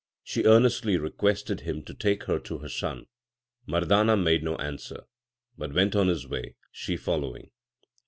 [0.23, 3.05] She earnestly requested him to take her to her son.
[3.67, 5.03] Mardana made no answer,
[5.59, 7.51] but went on his way, she following.